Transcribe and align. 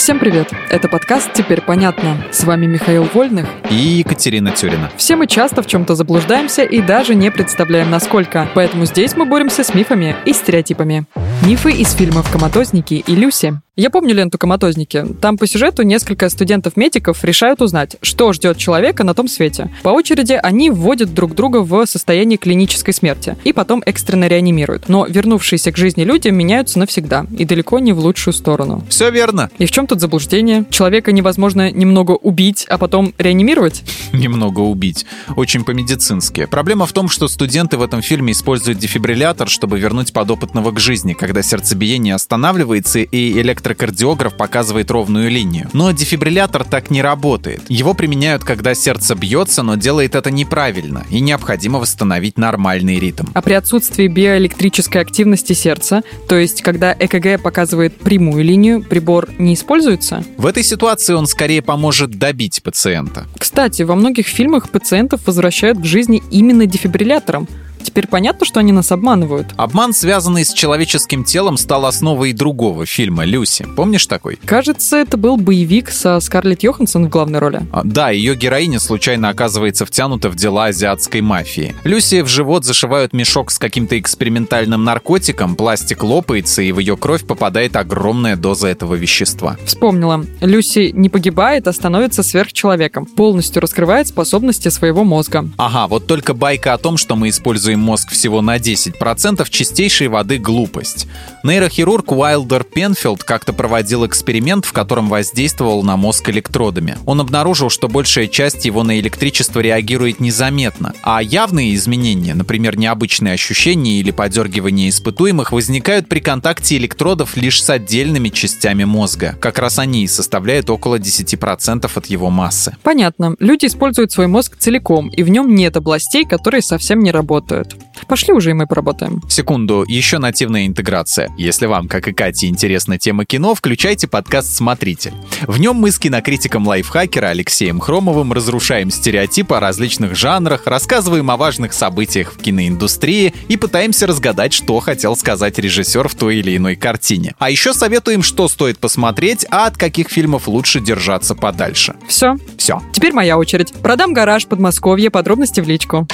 Всем 0.00 0.18
привет! 0.18 0.50
Это 0.70 0.88
подкаст 0.88 1.34
«Теперь 1.34 1.60
понятно». 1.60 2.16
С 2.32 2.44
вами 2.44 2.64
Михаил 2.64 3.04
Вольных 3.12 3.46
и 3.68 3.74
Екатерина 3.74 4.50
Тюрина. 4.50 4.90
Все 4.96 5.14
мы 5.14 5.26
часто 5.26 5.62
в 5.62 5.66
чем-то 5.66 5.94
заблуждаемся 5.94 6.62
и 6.62 6.80
даже 6.80 7.14
не 7.14 7.30
представляем, 7.30 7.90
насколько. 7.90 8.48
Поэтому 8.54 8.86
здесь 8.86 9.14
мы 9.14 9.26
боремся 9.26 9.62
с 9.62 9.74
мифами 9.74 10.16
и 10.24 10.32
стереотипами. 10.32 11.04
Мифы 11.44 11.72
из 11.72 11.92
фильмов 11.92 12.32
«Коматозники» 12.32 12.94
и 12.94 13.14
«Люси». 13.14 13.60
Я 13.76 13.88
помню 13.88 14.14
ленту 14.14 14.36
«Коматозники». 14.36 15.06
Там 15.20 15.38
по 15.38 15.46
сюжету 15.46 15.84
несколько 15.84 16.28
студентов-медиков 16.28 17.22
решают 17.22 17.62
узнать, 17.62 17.98
что 18.02 18.32
ждет 18.32 18.58
человека 18.58 19.04
на 19.04 19.14
том 19.14 19.28
свете. 19.28 19.70
По 19.84 19.90
очереди 19.90 20.32
они 20.32 20.70
вводят 20.70 21.14
друг 21.14 21.36
друга 21.36 21.58
в 21.58 21.86
состояние 21.86 22.36
клинической 22.36 22.92
смерти 22.92 23.36
и 23.44 23.52
потом 23.52 23.80
экстренно 23.86 24.26
реанимируют. 24.26 24.88
Но 24.88 25.06
вернувшиеся 25.06 25.70
к 25.70 25.76
жизни 25.76 26.02
люди 26.02 26.26
меняются 26.28 26.80
навсегда 26.80 27.26
и 27.38 27.44
далеко 27.44 27.78
не 27.78 27.92
в 27.92 28.00
лучшую 28.00 28.34
сторону. 28.34 28.84
Все 28.88 29.08
верно. 29.08 29.50
И 29.58 29.66
в 29.66 29.70
чем 29.70 29.86
тут 29.86 30.00
заблуждение? 30.00 30.64
Человека 30.70 31.12
невозможно 31.12 31.70
немного 31.70 32.12
убить, 32.12 32.66
а 32.68 32.76
потом 32.76 33.14
реанимировать? 33.18 33.84
Немного 34.12 34.60
убить. 34.60 35.06
Очень 35.36 35.62
по-медицински. 35.62 36.46
Проблема 36.50 36.86
в 36.86 36.92
том, 36.92 37.08
что 37.08 37.28
студенты 37.28 37.76
в 37.76 37.82
этом 37.82 38.02
фильме 38.02 38.32
используют 38.32 38.78
дефибриллятор, 38.78 39.48
чтобы 39.48 39.78
вернуть 39.78 40.12
подопытного 40.12 40.72
к 40.72 40.80
жизни, 40.80 41.12
когда 41.12 41.40
сердцебиение 41.40 42.16
останавливается 42.16 42.98
и 42.98 43.40
электро 43.40 43.59
электрокардиограф 43.60 44.36
показывает 44.36 44.90
ровную 44.90 45.30
линию. 45.30 45.68
Но 45.72 45.90
дефибриллятор 45.92 46.64
так 46.64 46.90
не 46.90 47.02
работает. 47.02 47.62
Его 47.68 47.94
применяют, 47.94 48.42
когда 48.42 48.74
сердце 48.74 49.14
бьется, 49.14 49.62
но 49.62 49.76
делает 49.76 50.14
это 50.14 50.30
неправильно, 50.30 51.04
и 51.10 51.20
необходимо 51.20 51.78
восстановить 51.78 52.38
нормальный 52.38 52.98
ритм. 52.98 53.26
А 53.34 53.42
при 53.42 53.52
отсутствии 53.52 54.08
биоэлектрической 54.08 55.02
активности 55.02 55.52
сердца, 55.52 56.02
то 56.28 56.38
есть 56.38 56.62
когда 56.62 56.96
ЭКГ 56.98 57.42
показывает 57.42 57.96
прямую 57.96 58.44
линию, 58.44 58.82
прибор 58.82 59.28
не 59.38 59.54
используется? 59.54 60.24
В 60.38 60.46
этой 60.46 60.62
ситуации 60.62 61.12
он 61.12 61.26
скорее 61.26 61.62
поможет 61.62 62.12
добить 62.12 62.62
пациента. 62.62 63.26
Кстати, 63.38 63.82
во 63.82 63.94
многих 63.94 64.26
фильмах 64.26 64.70
пациентов 64.70 65.26
возвращают 65.26 65.78
к 65.78 65.84
жизни 65.84 66.22
именно 66.30 66.66
дефибриллятором. 66.66 67.46
Теперь 67.82 68.06
понятно, 68.06 68.46
что 68.46 68.60
они 68.60 68.72
нас 68.72 68.92
обманывают. 68.92 69.48
Обман, 69.56 69.92
связанный 69.92 70.44
с 70.44 70.52
человеческим 70.52 71.24
телом, 71.24 71.56
стал 71.56 71.86
основой 71.86 72.32
другого 72.32 72.86
фильма 72.86 73.24
«Люси». 73.24 73.66
Помнишь 73.76 74.06
такой? 74.06 74.38
Кажется, 74.44 74.96
это 74.96 75.16
был 75.16 75.36
боевик 75.36 75.90
со 75.90 76.20
Скарлетт 76.20 76.62
Йоханссон 76.62 77.06
в 77.06 77.08
главной 77.08 77.38
роли. 77.38 77.62
А, 77.72 77.82
да, 77.84 78.10
ее 78.10 78.34
героиня 78.36 78.80
случайно 78.80 79.28
оказывается 79.28 79.86
втянута 79.86 80.28
в 80.28 80.36
дела 80.36 80.66
азиатской 80.66 81.20
мафии. 81.20 81.74
Люси 81.84 82.22
в 82.22 82.28
живот 82.28 82.64
зашивают 82.64 83.12
мешок 83.12 83.50
с 83.50 83.58
каким-то 83.58 83.98
экспериментальным 83.98 84.84
наркотиком, 84.84 85.56
пластик 85.56 86.02
лопается, 86.02 86.62
и 86.62 86.72
в 86.72 86.78
ее 86.78 86.96
кровь 86.96 87.24
попадает 87.24 87.76
огромная 87.76 88.36
доза 88.36 88.68
этого 88.68 88.94
вещества. 88.94 89.56
Вспомнила. 89.64 90.24
Люси 90.40 90.90
не 90.94 91.08
погибает, 91.08 91.66
а 91.66 91.72
становится 91.72 92.22
сверхчеловеком. 92.22 93.06
Полностью 93.06 93.62
раскрывает 93.62 94.08
способности 94.08 94.68
своего 94.68 95.04
мозга. 95.04 95.48
Ага, 95.56 95.86
вот 95.86 96.06
только 96.06 96.34
байка 96.34 96.74
о 96.74 96.78
том, 96.78 96.96
что 96.96 97.16
мы 97.16 97.28
используем 97.28 97.69
используем 97.70 97.80
мозг 97.80 98.10
всего 98.10 98.40
на 98.40 98.56
10%, 98.56 99.46
чистейшей 99.50 100.08
воды 100.08 100.38
глупость. 100.38 101.06
Нейрохирург 101.44 102.12
Уайлдер 102.12 102.64
Пенфилд 102.64 103.24
как-то 103.24 103.52
проводил 103.52 104.06
эксперимент, 104.06 104.64
в 104.64 104.72
котором 104.72 105.08
воздействовал 105.08 105.82
на 105.82 105.96
мозг 105.96 106.28
электродами. 106.28 106.96
Он 107.06 107.20
обнаружил, 107.20 107.70
что 107.70 107.88
большая 107.88 108.26
часть 108.26 108.64
его 108.64 108.82
на 108.82 108.98
электричество 109.00 109.60
реагирует 109.60 110.20
незаметно, 110.20 110.92
а 111.02 111.22
явные 111.22 111.74
изменения, 111.74 112.34
например, 112.34 112.76
необычные 112.76 113.34
ощущения 113.34 114.00
или 114.00 114.10
подергивание 114.10 114.88
испытуемых, 114.88 115.52
возникают 115.52 116.08
при 116.08 116.20
контакте 116.20 116.76
электродов 116.76 117.36
лишь 117.36 117.62
с 117.62 117.70
отдельными 117.70 118.28
частями 118.28 118.84
мозга. 118.84 119.36
Как 119.40 119.58
раз 119.58 119.78
они 119.78 120.04
и 120.04 120.08
составляют 120.08 120.70
около 120.70 120.98
10% 120.98 121.90
от 121.94 122.06
его 122.06 122.30
массы. 122.30 122.76
Понятно. 122.82 123.36
Люди 123.38 123.66
используют 123.66 124.12
свой 124.12 124.26
мозг 124.26 124.56
целиком, 124.58 125.08
и 125.08 125.22
в 125.22 125.28
нем 125.28 125.54
нет 125.54 125.76
областей, 125.76 126.24
которые 126.24 126.62
совсем 126.62 127.00
не 127.02 127.12
работают 127.12 127.59
работают. 127.60 127.82
Пошли 128.06 128.32
уже 128.32 128.50
и 128.50 128.52
мы 128.52 128.66
поработаем. 128.66 129.22
Секунду, 129.28 129.84
еще 129.86 130.18
нативная 130.18 130.66
интеграция. 130.66 131.30
Если 131.38 131.66
вам, 131.66 131.88
как 131.88 132.08
и 132.08 132.12
Кате, 132.12 132.48
интересна 132.48 132.98
тема 132.98 133.24
кино, 133.24 133.54
включайте 133.54 134.08
подкаст 134.08 134.56
«Смотрите». 134.56 135.12
В 135.42 135.58
нем 135.58 135.76
мы 135.76 135.90
с 135.90 135.98
кинокритиком 135.98 136.66
лайфхакера 136.66 137.26
Алексеем 137.26 137.78
Хромовым 137.78 138.32
разрушаем 138.32 138.90
стереотипы 138.90 139.54
о 139.54 139.60
различных 139.60 140.16
жанрах, 140.16 140.66
рассказываем 140.66 141.30
о 141.30 141.36
важных 141.36 141.72
событиях 141.72 142.32
в 142.32 142.38
киноиндустрии 142.38 143.32
и 143.48 143.56
пытаемся 143.56 144.06
разгадать, 144.06 144.52
что 144.52 144.80
хотел 144.80 145.16
сказать 145.16 145.58
режиссер 145.58 146.08
в 146.08 146.14
той 146.14 146.36
или 146.36 146.56
иной 146.56 146.76
картине. 146.76 147.34
А 147.38 147.50
еще 147.50 147.72
советуем, 147.72 148.22
что 148.22 148.48
стоит 148.48 148.78
посмотреть, 148.78 149.46
а 149.50 149.66
от 149.66 149.76
каких 149.76 150.08
фильмов 150.08 150.48
лучше 150.48 150.80
держаться 150.80 151.34
подальше. 151.34 151.94
Все? 152.08 152.36
Все. 152.58 152.82
Теперь 152.92 153.12
моя 153.12 153.38
очередь. 153.38 153.72
Продам 153.72 154.12
гараж 154.12 154.46
Подмосковье, 154.46 155.10
подробности 155.10 155.60
в 155.60 155.68
личку. 155.68 156.08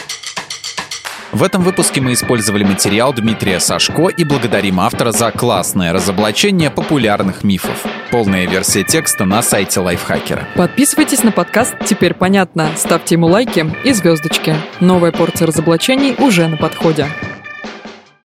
В 1.36 1.42
этом 1.42 1.60
выпуске 1.60 2.00
мы 2.00 2.14
использовали 2.14 2.64
материал 2.64 3.12
Дмитрия 3.12 3.60
Сашко 3.60 4.08
и 4.08 4.24
благодарим 4.24 4.80
автора 4.80 5.12
за 5.12 5.30
классное 5.30 5.92
разоблачение 5.92 6.70
популярных 6.70 7.44
мифов. 7.44 7.84
Полная 8.10 8.47
версия 8.47 8.84
текста 8.84 9.26
на 9.26 9.42
сайте 9.42 9.80
Лайфхакера. 9.80 10.48
Подписывайтесь 10.54 11.22
на 11.25 11.32
подкаст 11.32 11.75
«Теперь 11.84 12.14
понятно», 12.14 12.70
ставьте 12.75 13.16
ему 13.16 13.26
лайки 13.26 13.70
и 13.84 13.92
звездочки. 13.92 14.56
Новая 14.80 15.12
порция 15.12 15.46
разоблачений 15.46 16.14
уже 16.19 16.48
на 16.48 16.56
подходе. 16.56 17.06